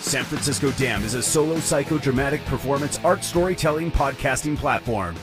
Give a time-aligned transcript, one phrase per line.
[0.00, 5.14] San Francisco Dam is a solo psychodramatic performance art storytelling podcasting platform.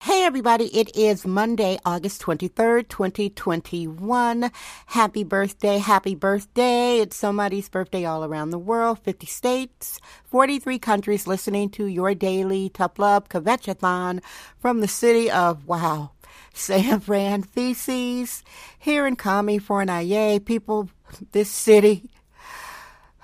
[0.00, 4.50] Hey everybody, it is Monday, August 23rd, 2021.
[4.86, 6.98] Happy birthday, happy birthday.
[6.98, 12.70] It's somebody's birthday all around the world, 50 states, 43 countries listening to your daily
[12.70, 14.22] Tough Love Kvetchathon
[14.58, 16.12] from the city of, wow,
[16.54, 18.42] San Fran Feces,
[18.78, 20.88] here in Kami for Aye, people,
[21.32, 22.10] this city.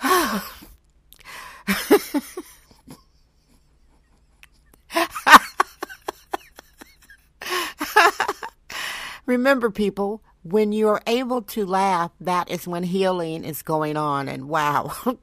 [9.26, 14.28] Remember, people, when you're able to laugh, that is when healing is going on.
[14.28, 14.92] And wow.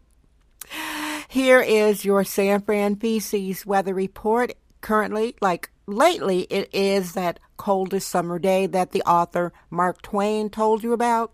[1.27, 4.53] Here is your San Fran Feces weather report.
[4.81, 10.83] Currently, like lately, it is that coldest summer day that the author Mark Twain told
[10.83, 11.33] you about.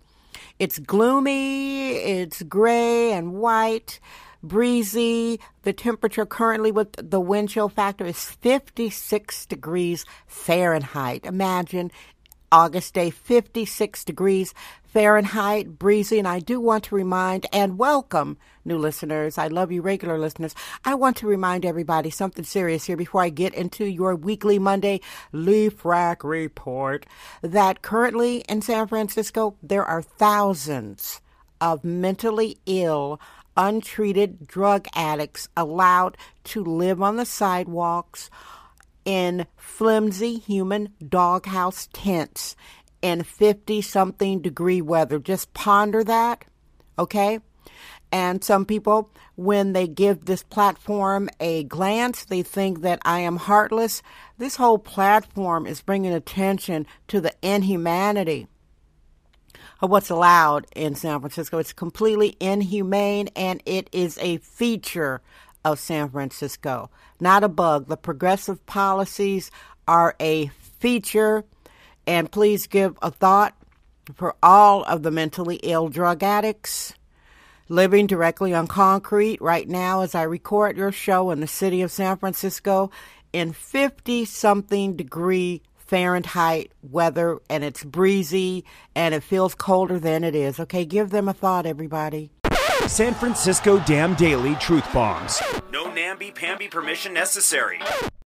[0.59, 3.99] It's gloomy, it's gray and white,
[4.43, 5.39] breezy.
[5.63, 11.25] The temperature currently with the wind chill factor is 56 degrees Fahrenheit.
[11.25, 11.91] Imagine
[12.51, 14.53] August day, 56 degrees
[14.91, 16.19] Fahrenheit, breezy.
[16.19, 19.37] And I do want to remind and welcome new listeners.
[19.37, 20.53] I love you, regular listeners.
[20.83, 24.99] I want to remind everybody something serious here before I get into your weekly Monday
[25.33, 27.05] LaFrac report
[27.41, 31.21] that currently in San Francisco, there are thousands
[31.61, 33.21] of mentally ill,
[33.55, 38.29] untreated drug addicts allowed to live on the sidewalks
[39.05, 42.55] in flimsy human doghouse tents
[43.01, 45.19] in 50 something degree weather.
[45.19, 46.45] Just ponder that,
[46.99, 47.39] okay?
[48.11, 53.37] And some people, when they give this platform a glance, they think that I am
[53.37, 54.03] heartless.
[54.37, 58.47] This whole platform is bringing attention to the inhumanity
[59.79, 61.57] of what's allowed in San Francisco.
[61.57, 65.21] It's completely inhumane and it is a feature
[65.63, 66.89] of San Francisco,
[67.19, 67.87] not a bug.
[67.87, 69.51] The progressive policies
[69.87, 70.47] are a
[70.79, 71.43] feature,
[72.07, 73.55] and please give a thought
[74.15, 76.93] for all of the mentally ill drug addicts
[77.71, 81.91] living directly on concrete right now as I record your show in the city of
[81.91, 82.91] San Francisco
[83.31, 90.35] in 50 something degree Fahrenheit weather and it's breezy and it feels colder than it
[90.35, 90.59] is.
[90.59, 92.29] Okay, give them a thought, everybody.
[92.87, 95.41] San Francisco Dam Daily Truth Bombs.
[95.71, 97.79] No namby-pamby permission necessary.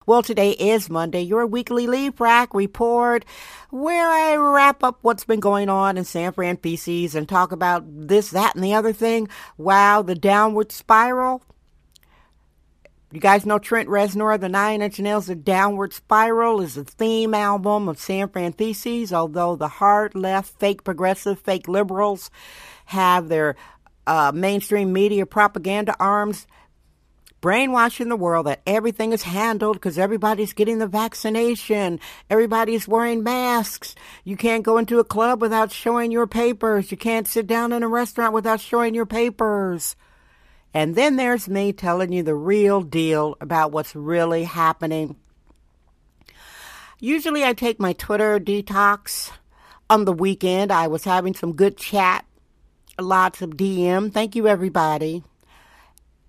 [0.07, 3.25] Well, today is Monday, your weekly LaFrac report,
[3.69, 7.83] where I wrap up what's been going on in San Fran Feces and talk about
[7.87, 9.27] this, that, and the other thing.
[9.57, 11.43] Wow, the downward spiral.
[13.11, 17.33] You guys know Trent Reznor, the Nine Inch Nails, The Downward Spiral is the theme
[17.33, 22.29] album of San Fran Feces, although the hard left, fake progressive, fake liberals
[22.87, 23.55] have their
[24.07, 26.47] uh, mainstream media propaganda arms
[27.45, 33.93] brainwashing the world that everything is handled because everybody's getting the vaccination, everybody's wearing masks.
[34.23, 36.89] You can't go into a club without showing your papers.
[36.89, 39.95] You can't sit down in a restaurant without showing your papers.
[40.73, 45.15] And then there's me telling you the real deal about what's really happening.
[46.99, 49.31] Usually I take my Twitter detox
[49.87, 50.71] on the weekend.
[50.71, 52.24] I was having some good chat,
[52.99, 54.11] lots of DM.
[54.11, 55.23] Thank you, everybody.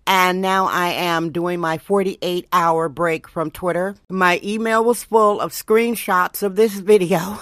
[0.06, 3.96] And now I am doing my 48 hour break from Twitter.
[4.08, 7.40] My email was full of screenshots of this video.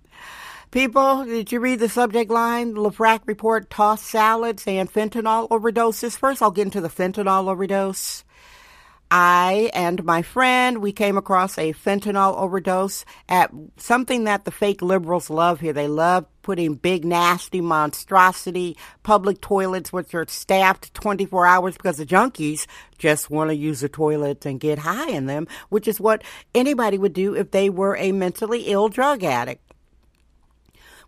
[0.70, 2.74] People, did you read the subject line?
[2.74, 6.16] LaFrac report tossed salads and fentanyl overdoses.
[6.16, 8.22] First, I'll get into the fentanyl overdose.
[9.10, 14.82] I and my friend, we came across a fentanyl overdose at something that the fake
[14.82, 15.72] liberals love here.
[15.72, 22.06] They love putting big, nasty, monstrosity public toilets, which are staffed 24 hours because the
[22.06, 22.66] junkies
[22.98, 26.22] just want to use the toilets and get high in them, which is what
[26.54, 29.72] anybody would do if they were a mentally ill drug addict.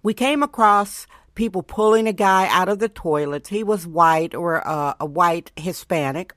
[0.03, 3.51] We came across people pulling a guy out of the toilets.
[3.51, 6.35] He was white or uh, a white Hispanic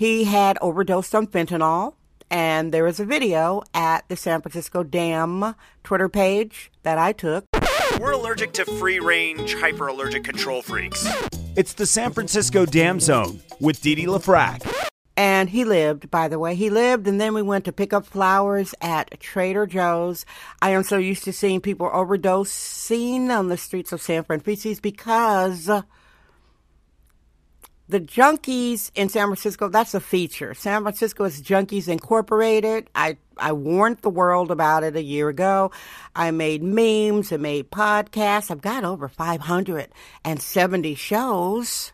[0.00, 1.92] he had overdosed on fentanyl,
[2.30, 5.54] and there is a video at the San Francisco Dam
[5.84, 7.44] Twitter page that I took.
[8.00, 11.06] We're allergic to free range, hyper allergic control freaks.
[11.54, 14.66] It's the San Francisco Dam Zone with Dee Dee LaFrac.
[15.18, 16.54] And he lived, by the way.
[16.54, 20.24] He lived, and then we went to pick up flowers at Trader Joe's.
[20.62, 24.80] I am so used to seeing people overdose seen on the streets of San Francisco
[24.80, 25.68] because
[27.90, 30.54] the junkies in San Francisco, that's a feature.
[30.54, 32.88] San Francisco is Junkies Incorporated.
[32.94, 35.72] I, I warned the world about it a year ago.
[36.14, 38.50] I made memes I made podcasts.
[38.50, 41.92] I've got over 570 shows.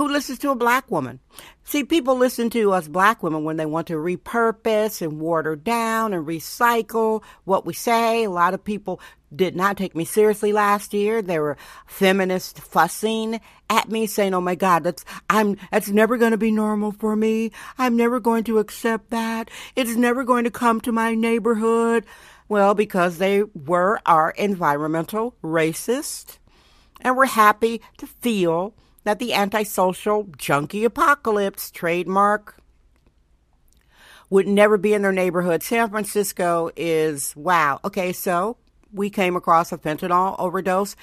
[0.00, 1.20] Who listens to a black woman?
[1.62, 6.14] See, people listen to us black women when they want to repurpose and water down
[6.14, 8.24] and recycle what we say.
[8.24, 8.98] A lot of people
[9.36, 11.20] did not take me seriously last year.
[11.20, 16.30] There were feminists fussing at me saying, "Oh my God, that's I'm that's never going
[16.30, 17.52] to be normal for me.
[17.76, 19.50] I'm never going to accept that.
[19.76, 22.06] It's never going to come to my neighborhood."
[22.48, 26.38] Well, because they were our environmental racist,
[27.02, 28.72] and we're happy to feel
[29.04, 32.56] that the antisocial junkie apocalypse trademark
[34.28, 35.62] would never be in their neighborhood.
[35.62, 37.80] San Francisco is wow.
[37.84, 38.56] Okay, so
[38.92, 40.94] we came across a fentanyl overdose.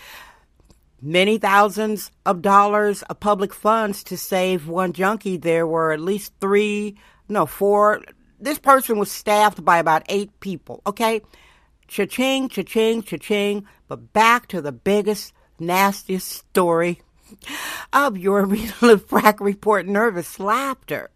[1.01, 5.37] Many thousands of dollars of public funds to save one junkie.
[5.37, 6.97] There were at least three,
[7.29, 8.01] no, four.
[8.39, 10.81] This person was staffed by about eight people.
[10.87, 11.21] Okay,
[11.87, 13.65] cha-ching, cha-ching, cha-ching.
[13.87, 17.01] But back to the biggest, nastiest story
[17.93, 21.09] of your frack report nervous laughter.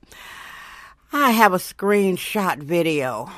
[1.14, 3.30] I have a screenshot video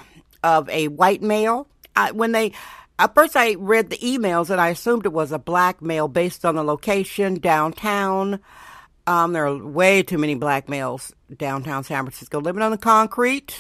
[0.44, 1.68] of a white male.
[1.96, 2.52] I, when they,
[3.00, 6.46] at first I read the emails and I assumed it was a black male based
[6.46, 8.40] on the location downtown.
[9.08, 13.60] Um, there are way too many black males downtown San Francisco living on the concrete.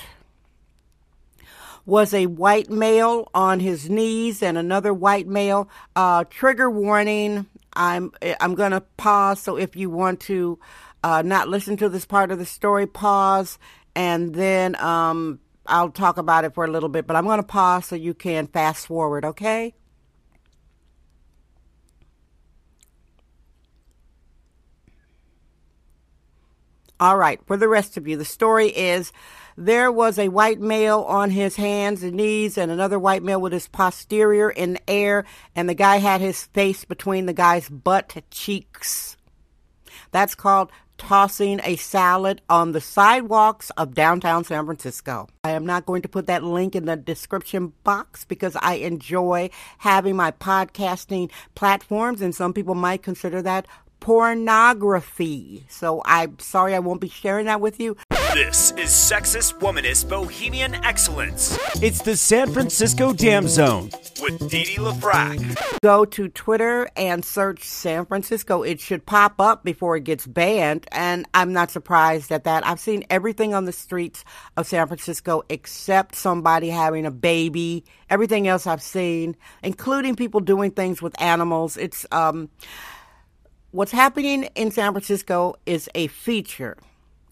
[1.85, 5.67] Was a white male on his knees and another white male.
[5.95, 9.39] Uh, trigger warning I'm I'm going to pause.
[9.39, 10.59] So if you want to
[11.03, 13.57] uh, not listen to this part of the story, pause,
[13.95, 17.07] and then um, I'll talk about it for a little bit.
[17.07, 19.25] But I'm going to pause so you can fast forward.
[19.25, 19.73] Okay.
[27.03, 29.11] All right, for the rest of you, the story is
[29.57, 33.51] there was a white male on his hands and knees and another white male with
[33.51, 38.23] his posterior in the air, and the guy had his face between the guy's butt
[38.31, 39.17] cheeks.
[40.11, 45.27] That's called tossing a salad on the sidewalks of downtown San Francisco.
[45.43, 49.49] I am not going to put that link in the description box because I enjoy
[49.79, 53.67] having my podcasting platforms, and some people might consider that
[54.03, 55.63] pornography.
[55.69, 57.95] So I'm sorry I won't be sharing that with you.
[58.33, 61.57] This is Sexist Womanist Bohemian Excellence.
[61.81, 63.91] It's the San Francisco Dam Zone
[64.21, 65.79] with Dee Dee LaFrac.
[65.81, 68.61] Go to Twitter and search San Francisco.
[68.61, 72.67] It should pop up before it gets banned, and I'm not surprised at that.
[72.67, 74.25] I've seen everything on the streets
[74.57, 77.85] of San Francisco except somebody having a baby.
[78.09, 81.77] Everything else I've seen, including people doing things with animals.
[81.77, 82.49] It's um
[83.73, 86.77] what's happening in San Francisco is a feature.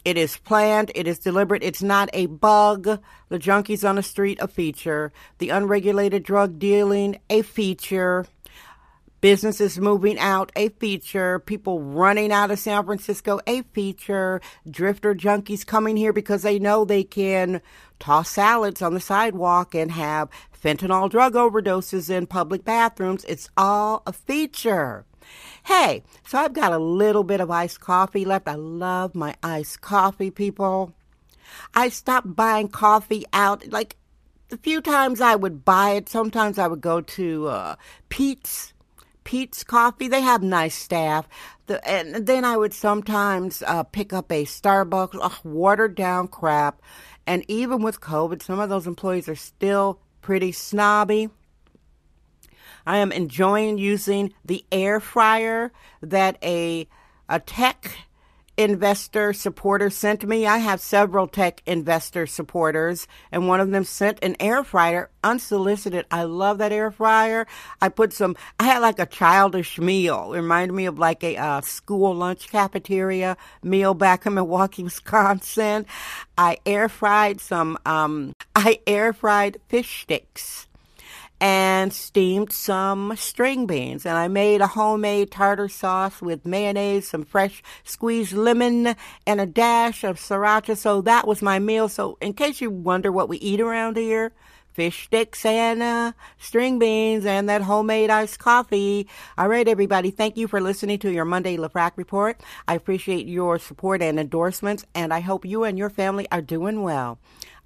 [0.04, 3.00] It is planned, it is deliberate, it's not a bug.
[3.30, 5.14] The junkies on the street, a feature.
[5.38, 8.26] The unregulated drug dealing, a feature.
[9.22, 11.38] Businesses moving out, a feature.
[11.38, 14.42] People running out of San Francisco, a feature.
[14.68, 17.62] Drifter junkies coming here because they know they can
[18.00, 20.28] toss salads on the sidewalk and have
[20.60, 23.24] fentanyl drug overdoses in public bathrooms.
[23.26, 25.06] It's all a feature.
[25.64, 28.48] Hey, so I've got a little bit of iced coffee left.
[28.48, 30.94] I love my iced coffee, people.
[31.74, 33.68] I stopped buying coffee out.
[33.72, 33.96] Like
[34.50, 37.76] the few times I would buy it, sometimes I would go to uh,
[38.10, 38.74] Pete's.
[39.24, 41.30] Peet's Coffee, they have nice staff.
[41.68, 46.82] The, and then I would sometimes uh, pick up a Starbucks, watered down crap.
[47.28, 51.30] And even with COVID, some of those employees are still pretty snobby.
[52.86, 55.72] I am enjoying using the air fryer
[56.02, 56.88] that a
[57.30, 57.96] a tech
[58.58, 60.46] investor supporter sent me.
[60.46, 66.06] I have several tech investor supporters, and one of them sent an air fryer unsolicited.
[66.12, 67.48] I love that air fryer.
[67.82, 70.34] I put some, I had like a childish meal.
[70.34, 75.86] It reminded me of like a uh, school lunch cafeteria meal back in Milwaukee, Wisconsin.
[76.38, 80.68] I air fried some, um, I air fried fish sticks
[81.42, 84.06] and steamed some string beans.
[84.06, 88.96] And I made a homemade tartar sauce with mayonnaise, some fresh squeezed lemon,
[89.26, 90.78] and a dash of sriracha.
[90.78, 91.90] So that was my meal.
[91.90, 94.34] So in case you wonder what we eat around here,
[94.72, 99.08] fish sticks and uh, string beans and that homemade iced coffee.
[99.36, 100.12] All right, everybody.
[100.12, 102.42] Thank you for listening to your Monday LaFrac report.
[102.68, 106.84] I appreciate your support and endorsements, and I hope you and your family are doing
[106.84, 107.20] well.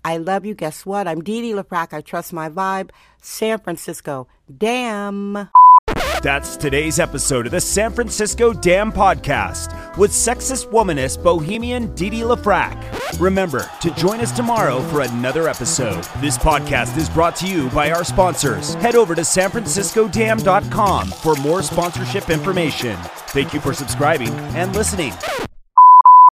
[0.06, 0.54] I love you.
[0.54, 1.08] Guess what?
[1.08, 1.60] I'm Dee Dee.
[1.72, 2.92] I trust my vibe.
[3.24, 4.28] San Francisco.
[4.56, 5.50] Damn.
[6.22, 12.22] That's today's episode of the San Francisco Dam Podcast with sexist womanist bohemian Dee Dee
[12.22, 13.20] LaFrac.
[13.20, 16.04] Remember to join us tomorrow for another episode.
[16.22, 18.76] This podcast is brought to you by our sponsors.
[18.76, 22.96] Head over to sanfranciscodam.com for more sponsorship information.
[23.30, 25.14] Thank you for subscribing and listening.